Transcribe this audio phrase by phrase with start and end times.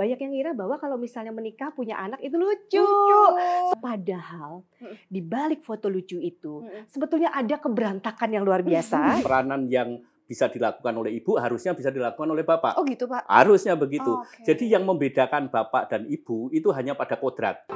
[0.00, 2.80] banyak yang ngira bahwa kalau misalnya menikah punya anak itu lucu.
[2.80, 3.20] Lucu.
[3.76, 4.64] Padahal
[5.12, 8.96] di balik foto lucu itu sebetulnya ada keberantakan yang luar biasa.
[9.28, 12.80] peranan yang bisa dilakukan oleh ibu harusnya bisa dilakukan oleh bapak.
[12.80, 13.28] Oh gitu Pak.
[13.28, 14.16] Harusnya begitu.
[14.16, 14.46] Oke.
[14.48, 17.66] Jadi yang membedakan bapak dan ibu itu hanya pada kodrat.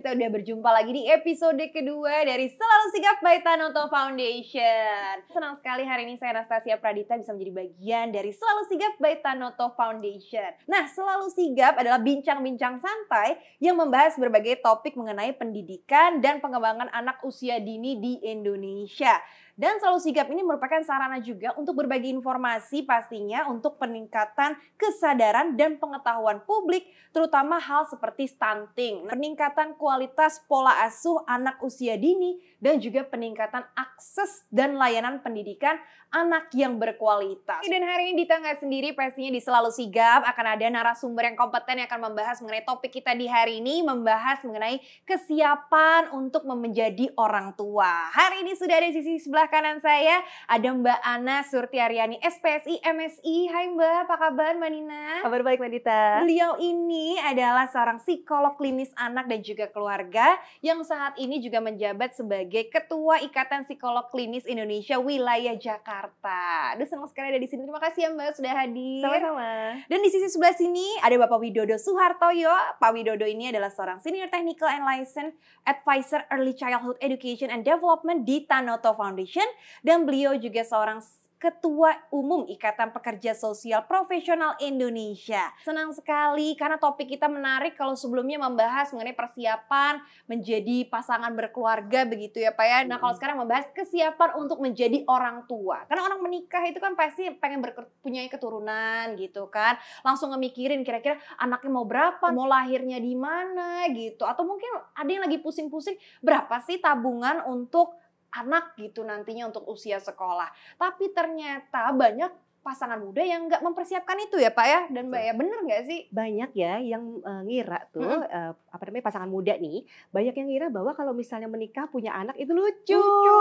[0.00, 5.28] Kita udah berjumpa lagi di episode kedua dari Selalu Sigap by Tanoto Foundation.
[5.28, 9.76] Senang sekali hari ini saya Anastasia Pradita bisa menjadi bagian dari Selalu Sigap by Tanoto
[9.76, 10.56] Foundation.
[10.64, 17.20] Nah, Selalu Sigap adalah bincang-bincang santai yang membahas berbagai topik mengenai pendidikan dan pengembangan anak
[17.20, 19.20] usia dini di Indonesia.
[19.60, 25.76] Dan Selalu Sigap ini merupakan sarana juga untuk berbagi informasi pastinya untuk peningkatan kesadaran dan
[25.76, 33.02] pengetahuan publik terutama hal seperti stunting, peningkatan kualitas pola asuh anak usia dini, dan juga
[33.04, 35.76] peningkatan akses dan layanan pendidikan
[36.10, 37.62] anak yang berkualitas.
[37.66, 41.82] Dan hari ini di tangga sendiri pastinya di Selalu Sigap akan ada narasumber yang kompeten
[41.82, 47.54] yang akan membahas mengenai topik kita di hari ini, membahas mengenai kesiapan untuk menjadi orang
[47.58, 48.10] tua.
[48.14, 53.50] Hari ini sudah ada di sisi sebelah kanan saya, ada Mbak Ana Surtiaryani, SPSI, MSI.
[53.50, 55.26] Hai Mbak, apa kabar Mbak Nina?
[55.26, 56.02] Kabar baik Mbak Dita.
[56.22, 62.14] Beliau ini adalah seorang psikolog klinis anak dan juga keluarga yang saat ini juga menjabat
[62.14, 66.72] sebagai Ketua Ikatan Psikolog Klinis Indonesia Wilayah Jakarta.
[66.78, 67.66] Aduh senang sekali ada di sini.
[67.66, 69.02] Terima kasih ya Mbak sudah hadir.
[69.02, 69.50] Sama-sama.
[69.90, 72.78] Dan di sisi sebelah sini ada Bapak Widodo Suhartoyo.
[72.78, 75.34] Pak Widodo ini adalah seorang Senior Technical and License
[75.66, 79.39] Advisor Early Childhood Education and Development di Tanoto Foundation.
[79.80, 81.00] Dan beliau juga seorang
[81.40, 85.48] Ketua Umum Ikatan Pekerja Sosial Profesional Indonesia.
[85.64, 92.44] Senang sekali karena topik kita menarik kalau sebelumnya membahas mengenai persiapan menjadi pasangan berkeluarga begitu
[92.44, 92.78] ya Pak ya.
[92.84, 95.80] Nah kalau sekarang membahas kesiapan untuk menjadi orang tua.
[95.88, 97.64] Karena orang menikah itu kan pasti pengen
[98.04, 99.80] punya keturunan gitu kan.
[100.04, 104.28] Langsung ngemikirin kira-kira anaknya mau berapa, mau lahirnya di mana gitu.
[104.28, 107.96] Atau mungkin ada yang lagi pusing-pusing berapa sih tabungan untuk
[108.30, 110.50] anak gitu nantinya untuk usia sekolah.
[110.78, 115.32] Tapi ternyata banyak pasangan muda yang nggak mempersiapkan itu ya Pak ya dan Mbak ya
[115.32, 116.00] bener nggak sih?
[116.12, 118.28] Banyak ya yang uh, ngira tuh Mm-mm.
[118.28, 122.36] uh, apa namanya pasangan muda nih, banyak yang ngira bahwa kalau misalnya menikah punya anak
[122.36, 123.00] itu lucu.
[123.00, 123.38] Lucu.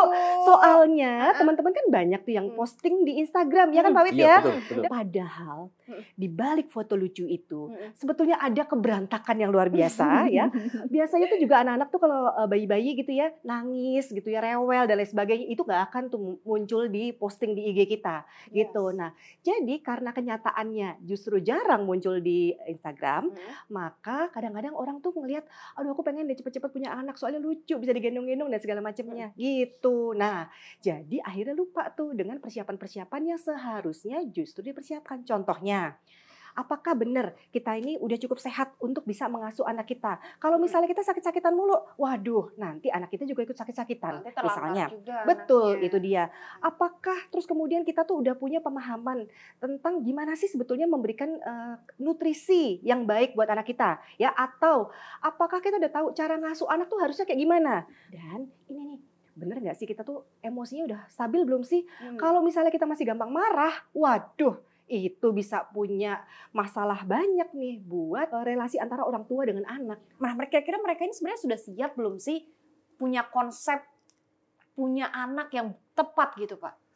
[0.80, 2.56] Soalnya teman-teman kan banyak tuh yang Hmm.
[2.56, 4.38] posting di Instagram ya kan Pak Wit Iya ya.
[4.40, 4.84] betul betul.
[4.88, 6.02] Padahal Mm.
[6.16, 7.62] di balik foto lucu itu
[7.94, 10.48] sebetulnya ada keberantakan yang luar biasa ya.
[10.86, 14.96] Biasanya tuh juga anak-anak tuh kalau uh, bayi-bayi gitu ya nangis gitu ya rewel dan
[14.96, 18.88] lain sebagainya itu nggak akan tuh muncul di posting di IG kita gitu.
[18.88, 18.96] Yes.
[18.96, 23.38] Nah jadi karena kenyataannya justru jarang muncul di Instagram, Mm.
[23.70, 27.90] maka kadang-kadang orang tuh ngelihat, aduh aku pengen deh cepet-cepet punya anak soalnya lucu bisa
[27.90, 30.14] digendong-gendong dan segala macamnya gitu.
[30.14, 30.48] Nah
[30.80, 35.26] jadi akhirnya lupa tuh dengan persiapan-persiapan yang seharusnya justru dipersiapkan.
[35.26, 35.98] Contohnya,
[36.58, 40.20] apakah benar kita ini udah cukup sehat untuk bisa mengasuh anak kita?
[40.44, 44.28] Kalau misalnya kita sakit-sakitan mulu, waduh nanti anak kita juga ikut sakit-sakitan.
[44.28, 45.88] Misalnya, juga Betul, anaknya.
[45.88, 46.24] itu dia.
[46.60, 49.30] Apakah terus kemudian kita tuh udah punya pemahaman
[49.64, 54.36] tentang gimana sih sebetulnya memberikan eh, nutrisi yang baik buat anak kita, ya?
[54.36, 54.92] Atau
[55.24, 57.88] apakah kita udah tahu cara ngasuh anak tuh harusnya kayak gimana?
[58.12, 59.00] Dan ini nih,
[59.40, 61.88] bener nggak sih kita tuh emosinya udah stabil belum sih?
[62.04, 62.20] Hmm.
[62.20, 66.20] Kalau misalnya kita masih gampang marah, waduh, itu bisa punya
[66.52, 70.02] masalah banyak nih buat eh, relasi antara orang tua dengan anak.
[70.20, 72.44] Nah, mereka kira mereka ini sebenarnya sudah siap belum sih
[73.00, 73.80] punya konsep
[74.76, 76.89] punya anak yang tepat gitu, Pak?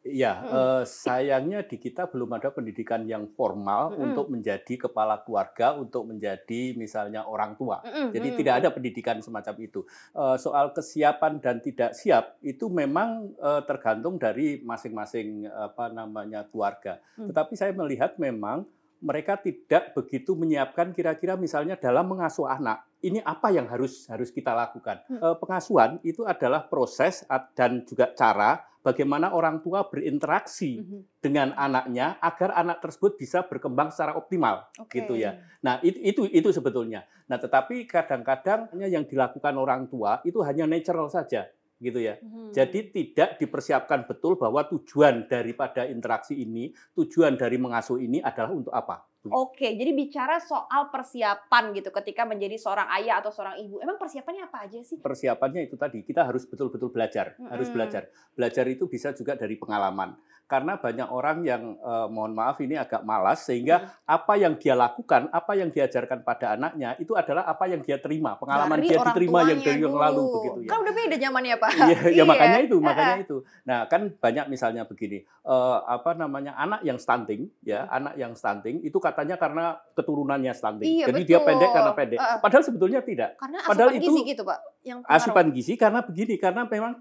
[0.00, 0.56] Iya, Mm-mm.
[0.56, 4.04] eh, sayangnya di kita belum ada pendidikan yang formal Mm-mm.
[4.08, 7.84] untuk menjadi kepala keluarga, untuk menjadi misalnya orang tua.
[7.84, 8.36] Mm-mm, Jadi mm.
[8.40, 9.84] tidak ada pendidikan semacam itu.
[10.16, 16.96] Eh, Soal kesiapan dan tidak siap itu memang eh, tergantung dari masing-masing apa namanya keluarga.
[17.20, 17.28] Hmm.
[17.28, 18.64] Tetapi saya melihat memang
[19.00, 22.84] mereka tidak begitu menyiapkan kira-kira misalnya dalam mengasuh anak.
[23.00, 25.04] Ini apa yang harus harus kita lakukan?
[25.08, 25.20] Hmm.
[25.20, 31.00] Eh, Pengasuhan itu adalah proses dan juga cara bagaimana orang tua berinteraksi Mhm.
[31.20, 35.00] dengan anaknya agar anak tersebut bisa berkembang secara optimal Oke.
[35.00, 35.36] gitu ya.
[35.60, 37.04] Nah, itu itu itu sebetulnya.
[37.28, 41.48] Nah, tetapi kadang-kadang yang dilakukan orang tua itu hanya natural saja
[41.80, 42.20] gitu ya.
[42.20, 42.52] Mhm.
[42.52, 48.72] Jadi tidak dipersiapkan betul bahwa tujuan daripada interaksi ini, tujuan dari mengasuh ini adalah untuk
[48.72, 49.09] apa?
[49.28, 53.76] Oke, jadi bicara soal persiapan gitu ketika menjadi seorang ayah atau seorang ibu.
[53.84, 54.96] Emang persiapannya apa aja sih?
[54.96, 57.52] Persiapannya itu tadi kita harus betul-betul belajar, Mm-mm.
[57.52, 58.08] harus belajar.
[58.32, 60.16] Belajar itu bisa juga dari pengalaman.
[60.50, 65.30] Karena banyak orang yang eh, mohon maaf ini agak malas sehingga apa yang dia lakukan,
[65.30, 69.46] apa yang diajarkan pada anaknya itu adalah apa yang dia terima, pengalaman Dari dia diterima
[69.46, 70.70] yang dari yang lalu begitu ya.
[70.74, 71.70] Kan udah beda zamannya, Pak.
[71.70, 72.86] Iya, ya makanya itu, Iya.
[72.88, 73.36] makanya itu.
[73.62, 78.82] Nah, kan banyak misalnya begini, eh, apa namanya anak yang stunting, ya, anak yang stunting
[78.82, 80.86] itu katanya karena keturunannya stunting.
[80.86, 80.98] Hmm.
[81.02, 81.48] Iya, Jadi dia betul.
[81.50, 82.18] pendek karena pendek.
[82.22, 82.38] Heeh.
[82.38, 83.30] Padahal sebetulnya tidak.
[83.36, 84.58] Karena Padahal asupan itu gizi gitu, Pak.
[84.86, 85.16] Yang pengaruh.
[85.18, 86.92] Asupan gizi karena begini, karena memang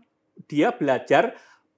[0.47, 1.23] dia belajar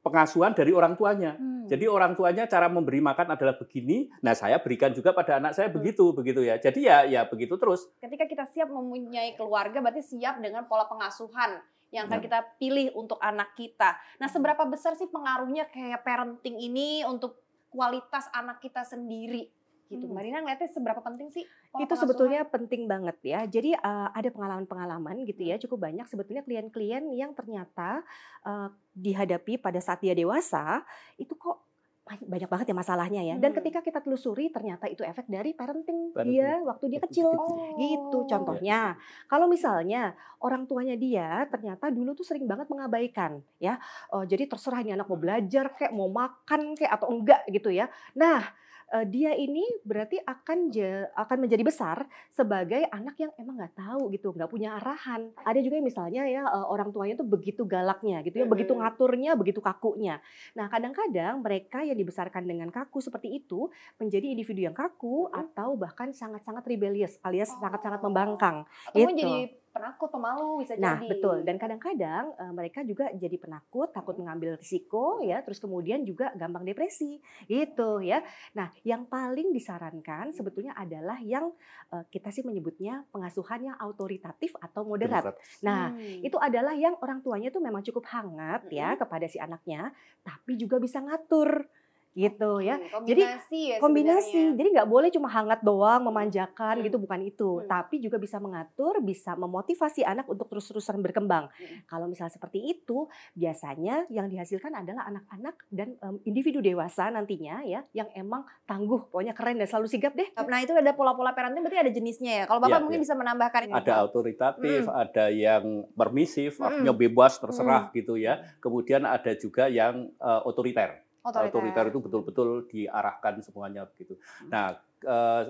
[0.01, 1.37] pengasuhan dari orang tuanya.
[1.37, 1.69] Hmm.
[1.69, 4.09] Jadi orang tuanya cara memberi makan adalah begini.
[4.25, 5.77] Nah, saya berikan juga pada anak saya Hmm.
[5.77, 6.57] begitu, begitu ya.
[6.57, 7.85] Jadi ya ya begitu terus.
[8.01, 11.61] ketika kita siap mempunyai keluarga berarti siap dengan pola pengasuhan
[11.93, 12.25] yang akan Ya.
[12.25, 13.93] kita pilih untuk anak kita.
[14.17, 17.37] Nah, seberapa besar sih pengaruhnya kayak parenting ini untuk
[17.69, 19.47] kualitas anak kita sendiri?
[19.91, 20.07] Gitu.
[20.07, 20.15] Hmm.
[20.15, 21.43] Mbak Rina ngeliatnya seberapa penting sih
[21.75, 23.43] itu sebetulnya penting banget ya.
[23.43, 27.99] Jadi uh, ada pengalaman-pengalaman gitu ya, cukup banyak sebetulnya klien-klien yang ternyata
[28.47, 30.87] uh, dihadapi pada saat dia dewasa
[31.19, 31.59] itu kok
[32.03, 33.35] banyak banget ya masalahnya ya.
[33.37, 33.59] Dan Hmm.
[33.61, 36.33] ketika kita telusuri ternyata itu efek dari parenting, Parenting.
[36.33, 37.29] dia waktu dia kecil.
[37.77, 38.25] Gitu Oh.
[38.25, 38.97] contohnya.
[39.25, 43.77] Kalau misalnya orang tuanya dia ternyata dulu tuh sering banget mengabaikan ya.
[44.09, 47.87] Oh, jadi terserah ini anak mau belajar kayak mau makan kayak atau enggak gitu ya.
[48.13, 48.43] Nah,
[48.91, 54.11] eh, dia ini berarti akan je- akan menjadi besar sebagai anak yang emang nggak tahu
[54.11, 55.31] gitu, nggak punya arahan.
[55.41, 58.83] Ada juga yang misalnya ya eh, orang tuanya tuh begitu galaknya gitu ya, begitu Mm-mm.
[58.83, 60.19] ngaturnya, begitu kakunya.
[60.53, 63.67] Nah, kadang-kadang mereka yang dibesarkan dengan kaku seperti itu
[63.97, 65.35] menjadi individu yang kaku Mm.
[65.37, 67.59] atau bahkan sangat-sangat rebellious alias Oh.
[67.59, 68.63] sangat-sangat membangkang.
[68.87, 69.27] Atau mungkin gitu.
[69.27, 69.39] jadi
[69.71, 71.07] penakut, pemalu bisa Nah, jadi.
[71.07, 71.37] betul.
[71.41, 76.67] Dan kadang-kadang eh, mereka juga jadi penakut, takut mengambil risiko ya, terus kemudian juga gampang
[76.67, 78.19] depresi gitu ya.
[78.51, 81.55] Nah, yang paling disarankan sebetulnya adalah yang
[81.87, 85.35] eh, kita sih menyebutnya pengasuhan yang autoritatif atau moderat.
[85.61, 86.19] Nah, Hmm.
[86.19, 90.77] itu adalah yang orang tuanya tuh memang cukup hangat ya kepada si anaknya, tapi juga
[90.77, 91.63] bisa ngatur
[92.11, 92.75] gitu ya.
[92.91, 94.57] Oke, Jadi, kombinasi ya Kombinasi, sebenarnya.
[94.57, 96.83] jadi nggak boleh cuma hangat doang, memanjakan Hmm.
[96.83, 97.49] gitu, bukan itu.
[97.57, 97.67] Hmm.
[97.67, 101.47] Tapi juga bisa mengatur, bisa memotivasi anak untuk terus-terusan berkembang.
[101.47, 101.79] Hmm.
[101.87, 107.87] Kalau misal seperti itu, biasanya yang dihasilkan adalah anak-anak dan em, individu dewasa nantinya ya,
[107.91, 110.27] yang emang tangguh, pokoknya keren dan selalu sigap deh.
[110.35, 112.45] Nah, itu ada pola-pola parenting berarti ada jenisnya ya.
[112.45, 113.05] Kalau Bapak Iya, mungkin iya.
[113.07, 113.73] bisa menambahkan ini.
[113.73, 115.63] Ada autoritatif, ada yang
[115.95, 116.67] permisif, Mm-mm.
[116.67, 118.43] artinya bebas terserah gitu ya.
[118.59, 121.07] Kemudian ada juga yang eh, otoriter.
[121.21, 121.53] Otoriter.
[121.53, 124.17] Otoriter itu betul-betul diarahkan semuanya begitu.
[124.49, 125.43] Nah, eh,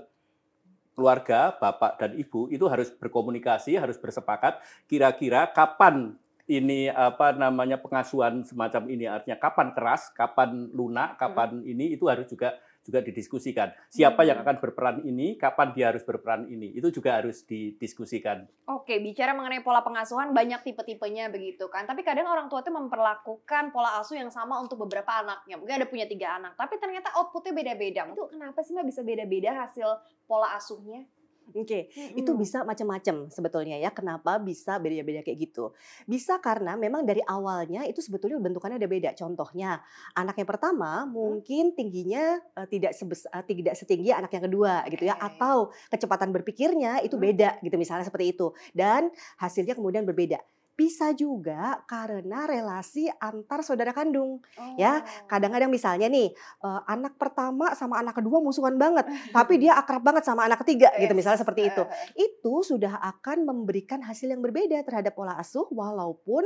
[0.91, 6.13] keluarga, bapak dan ibu itu harus berkomunikasi, harus bersepakat kira-kira kapan
[6.51, 12.27] ini apa namanya pengasuhan semacam ini artinya kapan keras, kapan lunak, kapan ini itu harus
[12.27, 13.71] juga juga didiskusikan.
[13.93, 14.45] Siapa yang Hmm.
[14.49, 18.49] akan berperan ini, kapan dia harus berperan ini, itu juga harus didiskusikan.
[18.67, 21.85] Oke, bicara mengenai pola pengasuhan banyak tipe-tipenya begitu kan.
[21.85, 25.61] Tapi kadang orang tua itu memperlakukan pola asuh yang sama untuk beberapa anaknya.
[25.61, 28.09] Mungkin ada punya tiga anak, tapi ternyata outputnya beda-beda.
[28.09, 29.89] Itu kenapa sih mbak bisa beda-beda hasil
[30.25, 31.05] pola asuhnya?
[31.51, 33.91] Oke, itu bisa macam-macam sebetulnya ya.
[33.91, 35.75] Kenapa bisa beda-beda kayak gitu?
[36.07, 39.09] Bisa karena memang dari awalnya itu sebetulnya bentukannya ada beda.
[39.13, 39.83] Contohnya,
[40.15, 45.03] anak yang pertama mungkin tingginya eh, tidak sebes, eh, tidak setinggi anak yang kedua gitu
[45.07, 47.25] ya, atau kecepatan berpikirnya itu Hmm.
[47.27, 48.51] beda gitu misalnya seperti itu.
[48.71, 50.39] Dan hasilnya kemudian berbeda.
[50.81, 54.41] Bisa juga karena relasi antar saudara kandung.
[54.75, 55.29] Ya, Oh.
[55.29, 59.05] Kadang-kadang misalnya nih, eh, anak pertama sama anak kedua musuhan banget,
[59.37, 61.43] tapi dia akrab banget sama anak ketiga gitu misalnya Yes.
[61.45, 61.83] seperti itu
[62.15, 66.41] itu sudah akan memberikan hasil yang berbeda terhadap pola asuh walaupun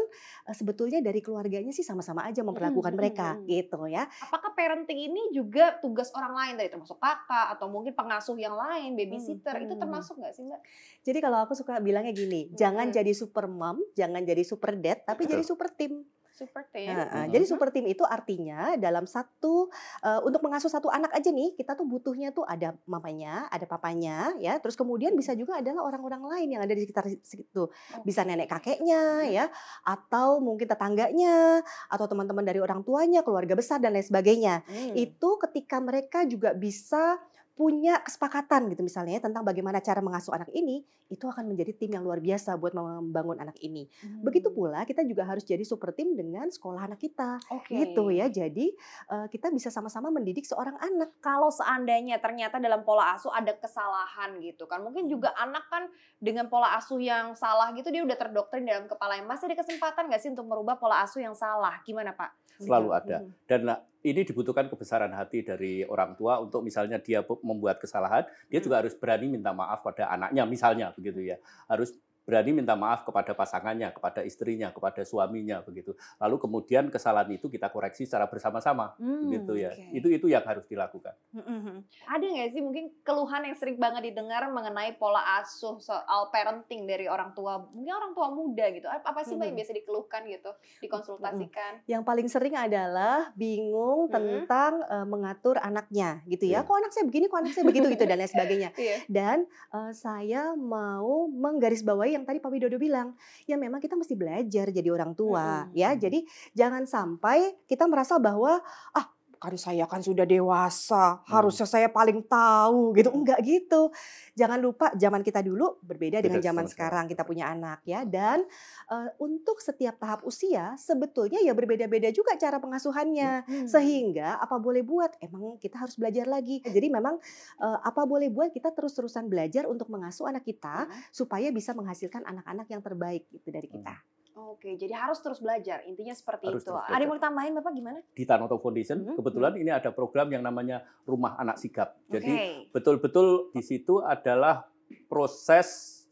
[0.45, 3.45] eh, sebetulnya dari keluarganya sih sama-sama aja memperlakukan Mm, mm, mereka mm.
[3.45, 4.03] gitu ya.
[4.21, 8.97] Apakah parenting ini juga tugas orang lain tadi termasuk kakak atau mungkin pengasuh yang lain,
[8.97, 9.81] babysitter itu hmm.
[9.81, 10.61] termasuk nggak sih mbak?
[11.06, 12.95] Jadi kalau aku suka bilangnya gini, jangan Mm.
[12.97, 15.51] jadi super mom, jangan jadi super dad, tapi jadi Betul.
[15.55, 16.03] super team.
[16.35, 16.91] Super team.
[16.91, 17.31] Nah, Mhm.
[17.31, 19.71] Jadi super team itu artinya dalam satu
[20.03, 24.35] eh, untuk mengasuh satu anak aja nih kita tuh butuhnya tuh ada mamanya, ada papanya,
[24.44, 24.59] ya.
[24.59, 27.71] Terus kemudian bisa juga adalah orang-orang lain yang ada di sekitar situ.
[28.03, 29.47] Bisa nenek kakeknya, ya,
[29.87, 34.67] atau mungkin tetangganya, atau teman-teman dari orang tuanya, keluarga besar dan lain sebagainya.
[34.67, 34.91] Hmm.
[34.91, 37.15] Itu ketika mereka juga bisa
[37.56, 41.95] punya kesepakatan gitu misalnya ya, tentang bagaimana cara mengasuh anak ini, itu akan menjadi tim
[41.95, 43.88] yang luar biasa buat membangun anak ini.
[44.19, 44.57] Begitu Hmm.
[44.59, 47.71] pula kita juga harus jadi super tim dengan sekolah anak kita Oke.
[47.80, 48.28] gitu ya.
[48.28, 48.76] Jadi
[49.07, 51.16] eh, kita bisa sama-sama mendidik seorang anak.
[51.24, 55.88] Kalau seandainya ternyata dalam pola asuh ada kesalahan gitu kan, mungkin juga anak kan
[56.19, 59.24] dengan pola asuh yang salah gitu dia udah terdoktrin dalam kepalanya.
[59.24, 61.80] Masih ada kesempatan nggak sih untuk merubah pola asuh yang salah?
[61.88, 62.59] Gimana Pak?
[62.59, 63.18] Selalu ada.
[63.24, 63.31] Mhm.
[63.47, 68.62] Dan nah, ini dibutuhkan kebesaran hati dari orang tua untuk misalnya dia membuat kesalahan, dia
[68.62, 68.66] Hmm.
[68.69, 71.38] juga harus berani minta maaf pada anaknya misalnya begitu ya.
[71.66, 75.94] Harus berani minta maaf kepada pasangannya, kepada istrinya, kepada suaminya begitu.
[76.17, 79.69] Lalu kemudian kesalahan itu kita koreksi secara bersama-sama Hmm, begitu ya.
[79.71, 79.94] oke.
[79.94, 81.13] Itu itu yang harus dilakukan.
[81.37, 81.85] Mm-mm.
[82.09, 87.05] Ada nggak sih mungkin keluhan yang sering banget didengar mengenai pola asuh soal parenting dari
[87.05, 88.89] orang tua, mungkin orang tua muda gitu.
[88.89, 90.51] Apa apa sih mbak yang biasa dikeluhkan gitu,
[90.81, 91.85] dikonsultasikan?
[91.85, 94.15] Yang paling sering adalah bingung Mm-mm.
[94.15, 96.63] tentang eh, mengatur anaknya gitu ya.
[96.63, 96.67] Iya.
[96.67, 98.69] Kok anak saya begini, kok anak saya begitu gitu dan lain sebagainya.
[98.73, 98.97] Iya.
[99.05, 103.14] Dan eh, saya mau menggarisbawahi yang tadi Pak Widodo bilang,
[103.45, 105.76] ya memang kita mesti belajar jadi orang tua Mm-mm.
[105.76, 105.92] ya.
[105.94, 106.24] Jadi
[106.56, 108.64] jangan sampai kita merasa bahwa
[108.95, 109.07] ah
[109.45, 113.14] kan saya kan sudah dewasa, harusnya saya paling tahu gitu.
[113.14, 113.94] Enggak gitu.
[114.33, 118.02] Jangan lupa zaman kita dulu berbeda dengan zaman sama sekarang kita punya anak ya.
[118.04, 118.44] Dan
[118.90, 123.68] eh, untuk setiap tahap usia sebetulnya ya berbeda-beda juga cara pengasuhannya Hmm.
[123.68, 127.19] sehingga apa boleh buat emang kita harus belajar lagi jadi memang
[127.59, 130.94] eh, apa boleh buat kita terus-terusan belajar untuk mengasuh anak kita Hmm.
[131.11, 133.94] supaya bisa menghasilkan anak-anak yang terbaik gitu dari kita
[134.35, 135.80] Oke, jadi harus terus belajar.
[135.87, 136.75] Intinya seperti Harus itu.
[136.75, 137.99] Ada mau ditambahin Bapak gimana?
[138.11, 139.15] Di Tanoto Foundation Mhm.
[139.15, 141.95] kebetulan ini ada program yang namanya Rumah Anak Sigap.
[142.11, 144.68] Jadi betul-betul di situ adalah
[145.07, 146.04] proses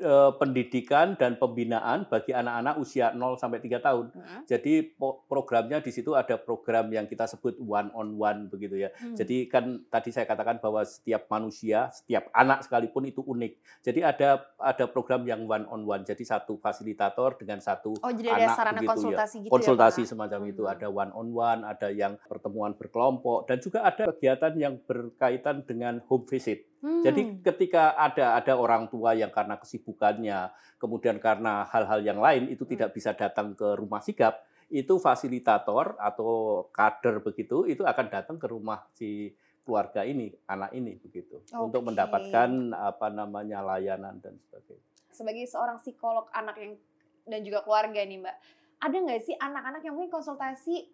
[0.00, 4.06] eh, pendidikan dan pembinaan bagi anak-anak usia 0 sampai 3 tahun.
[4.10, 4.42] Hmm.
[4.46, 4.94] Jadi
[5.28, 8.90] programnya di situ ada program yang kita sebut one on one begitu ya.
[8.98, 9.14] Hmm.
[9.14, 13.52] Jadi kan tadi saya katakan bahwa setiap manusia, setiap anak sekalipun itu unik.
[13.84, 16.02] Jadi ada ada program yang one on one.
[16.02, 18.92] Jadi satu fasilitator dengan satu Oh, jadi ada anak sarana begitu ya.
[18.94, 20.62] konsultasi gitu konsultasi ya, semacam itu.
[20.66, 20.72] Hmm.
[20.74, 26.02] Ada one on one, ada yang pertemuan berkelompok dan juga ada kegiatan yang berkaitan dengan
[26.10, 26.66] home visit.
[26.84, 27.00] Hmm.
[27.00, 32.68] Jadi ketika ada ada orang tua yang karena kesibukannya, kemudian karena hal-hal yang lain itu
[32.68, 32.96] tidak Hmm.
[33.00, 38.84] bisa datang ke rumah sigap, itu fasilitator atau kader begitu itu akan datang ke rumah
[38.92, 39.32] si
[39.64, 41.88] keluarga ini, anak ini begitu, untuk Oke.
[41.88, 44.84] mendapatkan apa namanya layanan dan sebagainya.
[45.08, 46.76] sebagai seorang psikolog anak yang
[47.24, 48.36] dan juga keluarga nih Mbak,
[48.84, 50.84] ada nggak sih anak-anak yang mungkin konsultasi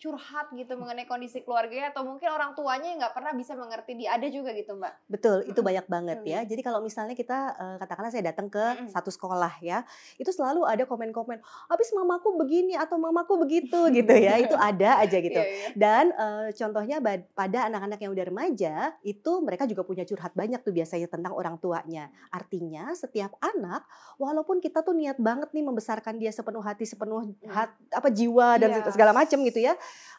[0.00, 4.16] curhat gitu mengenai kondisi keluarganya atau mungkin orang tuanya yang nggak pernah bisa mengerti dia
[4.16, 4.92] ada juga gitu Mbak?
[5.12, 9.12] betul itu banyak banget ya jadi kalau misalnya kita eh, katakanlah saya datang ke satu
[9.12, 9.84] sekolah ya
[10.16, 11.36] itu selalu ada komen-komen
[11.68, 15.68] habis mamaku begini atau mamaku begitu gitu ya itu ada aja gitu Iya, iya.
[15.76, 16.96] Dan eh, contohnya
[17.34, 21.58] pada anak-anak yang udah remaja itu mereka juga punya curhat banyak tuh biasanya tentang orang
[21.58, 22.08] tuanya.
[22.30, 23.84] Artinya setiap anak
[24.16, 28.70] walaupun kita tuh niat banget nih membesarkan dia sepenuh hati, sepenuh hat, apa jiwa dan
[28.70, 28.90] Iya.
[28.94, 29.74] segala macam gitu ya.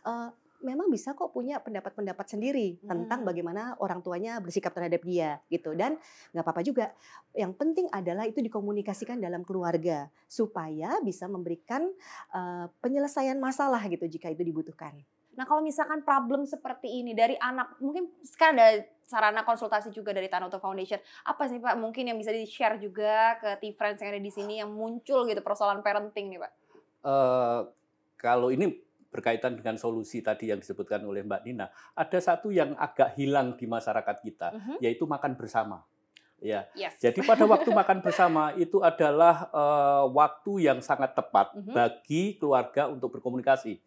[0.06, 0.30] Eh,
[0.62, 3.28] memang bisa kok punya pendapat-pendapat sendiri tentang Hmm.
[3.28, 5.98] bagaimana orang tuanya bersikap terhadap dia gitu dan
[6.32, 6.94] nggak apa-apa juga.
[7.34, 11.90] Yang penting adalah itu dikomunikasikan dalam keluarga supaya bisa memberikan
[12.32, 14.94] eh, penyelesaian masalah gitu jika itu dibutuhkan.
[15.32, 20.28] Nah kalau misalkan problem seperti ini dari anak, mungkin sekarang ada sarana konsultasi juga dari
[20.28, 21.00] Tanoto Foundation.
[21.24, 24.72] Apa sih Pak mungkin yang bisa di-share juga ke T-Friends yang ada di sini yang
[24.72, 26.52] muncul gitu persoalan parenting nih Pak?
[27.02, 27.60] Eh,
[28.20, 28.76] kalau ini
[29.12, 33.68] berkaitan dengan solusi tadi yang disebutkan oleh Mbak Nina, ada satu yang agak hilang di
[33.68, 34.76] masyarakat kita, Mhm.
[34.80, 35.84] yaitu makan bersama.
[36.42, 36.98] Ya, Yes.
[36.98, 41.76] jadi pada waktu makan bersama itu adalah eh, waktu yang sangat tepat Mhm.
[41.76, 43.78] bagi keluarga untuk berkomunikasi,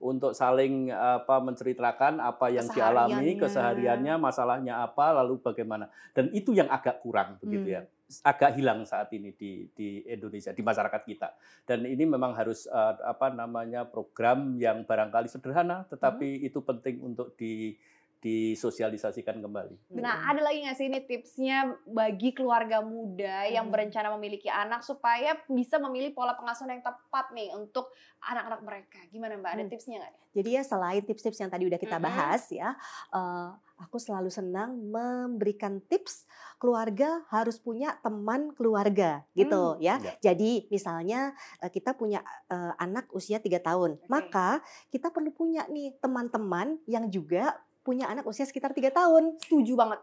[0.00, 3.38] untuk saling apa menceritakan apa yang dialami, Kesehariannya.
[3.38, 5.86] kesehariannya, masalahnya apa, lalu bagaimana.
[6.10, 7.84] Dan itu yang agak kurang begitu ya.
[8.26, 11.30] Agak hilang saat ini di di Indonesia, di masyarakat kita.
[11.62, 17.38] Dan ini memang harus eh, apa namanya program yang barangkali sederhana tetapi itu penting untuk
[17.38, 17.78] di
[18.20, 19.96] disosialisasikan kembali.
[19.96, 23.72] Nah, ada lagi nggak sih ini tipsnya bagi keluarga muda yang Hmm.
[23.72, 27.88] berencana memiliki anak supaya bisa memilih pola pengasuhan yang tepat nih untuk
[28.20, 29.00] anak-anak mereka?
[29.08, 29.50] Gimana Mbak?
[29.56, 29.72] Ada Hmm.
[29.72, 30.14] tipsnya nggak?
[30.30, 32.76] Jadi ya selain tips-tips yang tadi udah kita bahas ya,
[33.10, 33.48] eh,
[33.80, 36.28] aku selalu senang memberikan tips
[36.60, 39.96] keluarga harus punya teman keluarga gitu ya.
[39.98, 40.12] Ya.
[40.30, 41.32] Jadi misalnya
[41.64, 42.20] eh, kita punya
[42.52, 44.06] eh, anak usia tiga tahun, Oke.
[44.06, 44.60] maka
[44.92, 47.56] kita perlu punya nih teman-teman yang juga
[47.90, 49.98] punya anak usia sekitar tiga tahun, Setuju banget.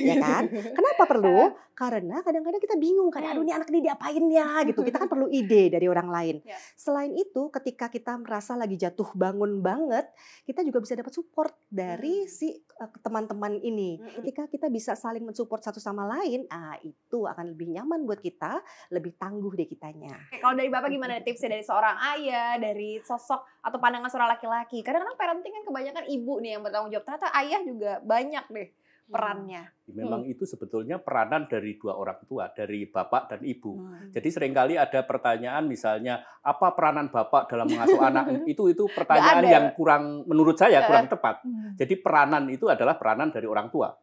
[0.00, 0.48] ya kan?
[0.48, 1.52] Kenapa perlu?
[1.72, 3.30] Karena kadang-kadang kita bingung kan, Hmm.
[3.30, 4.80] aduh ini anak ini diapain ya gitu.
[4.80, 6.36] Kita kan perlu ide dari orang lain.
[6.40, 6.56] Ya.
[6.72, 10.08] Selain itu, ketika kita merasa lagi jatuh bangun banget,
[10.42, 12.30] kita juga bisa dapat support dari Hmm.
[12.30, 13.96] si eh, teman-teman ini.
[13.96, 14.08] Mm-mm.
[14.16, 18.60] Ketika kita bisa saling mensupport satu sama lain, ah itu akan lebih nyaman buat kita,
[18.90, 20.12] lebih tangguh deh kitanya.
[20.22, 24.80] Oke, Kalau dari Bapak gimana tipsnya dari seorang ayah, dari sosok atau pandangan seorang laki-laki?
[24.80, 27.04] Kadang-kadang parenting kan kebanyakan ibu nih yang bertanggung jawab.
[27.06, 28.68] Ternyata ayah juga banyak deh
[29.06, 29.70] perannya.
[29.86, 33.78] Memang itu sebetulnya peranan dari dua orang tua, dari bapak dan ibu.
[33.78, 34.10] Hmm.
[34.10, 39.46] Jadi sering kali ada pertanyaan misalnya apa peranan bapak dalam mengasuh anak itu itu pertanyaan
[39.46, 41.46] yang kurang menurut saya kurang tepat.
[41.46, 41.78] Hmm.
[41.78, 43.94] Jadi peranan itu adalah peranan dari orang tua.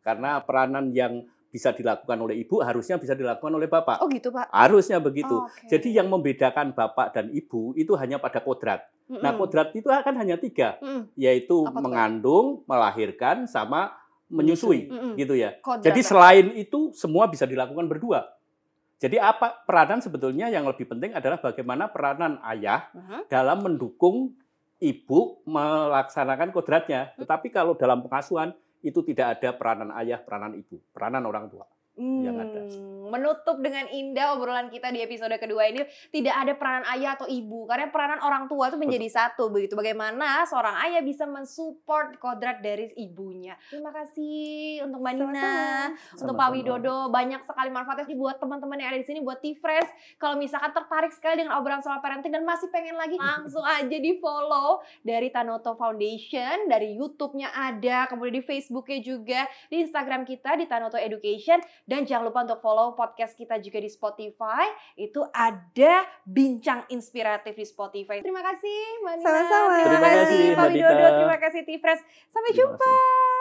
[0.00, 1.20] Karena peranan yang
[1.52, 4.00] bisa dilakukan oleh ibu harusnya bisa dilakukan oleh bapak.
[4.00, 4.48] Oh gitu pak.
[4.52, 5.36] Harusnya begitu.
[5.36, 5.68] Oke.
[5.68, 8.88] Jadi yang membedakan bapak dan ibu itu hanya pada kodrat.
[9.06, 9.38] Nah Mm-mm.
[9.38, 11.14] kodrat itu akan hanya tiga, Mm-mm.
[11.14, 13.94] yaitu Apa mengandung, melahirkan, sama
[14.26, 15.14] menyusui, Mm-mm.
[15.14, 15.54] gitu ya.
[15.62, 18.26] Kodrat, Jadi selain itu semua bisa dilakukan berdua.
[18.98, 23.28] Jadi apa peranan sebetulnya yang lebih penting adalah bagaimana peranan ayah Mhm.
[23.28, 24.32] dalam mendukung
[24.80, 27.12] ibu melaksanakan kodratnya.
[27.20, 31.68] Tetapi kalau dalam pengasuhan itu tidak ada peranan ayah, peranan ibu, peranan orang tua.
[31.96, 32.60] Yang ada.
[32.60, 35.80] Hmm, Menutup dengan indah obrolan kita di episode kedua ini
[36.12, 39.72] tidak ada peranan ayah atau ibu karena peranan orang tua itu menjadi satu begitu.
[39.78, 43.56] Bagaimana seorang ayah bisa mensupport kodrat dari ibunya.
[43.72, 46.20] Terima kasih untuk Mbak Nina, Sama-sama.
[46.20, 46.48] untuk Pak.
[46.52, 50.18] Widodo banyak sekali manfaatnya buat teman-teman yang ada di sini buat T-Fresh.
[50.20, 54.12] Kalau misalkan tertarik sekali dengan obrolan soal parenting dan masih pengen lagi langsung aja di
[54.20, 60.66] follow dari Tanoto Foundation, dari YouTube-nya ada, kemudian di Facebook-nya juga, di Instagram kita di
[60.66, 64.66] Tanoto Education dan jangan lupa untuk follow podcast kita juga di Spotify.
[64.98, 68.18] Itu ada bincang inspiratif di Spotify.
[68.20, 69.24] Terima kasih Mbak Nina.
[69.24, 69.76] Sama-sama.
[69.86, 71.06] Terima kasih, Pak Widodo.
[71.22, 72.02] Terima kasih T-Fresh.
[72.26, 72.90] Sampai Terima jumpa.
[72.90, 73.35] kasih.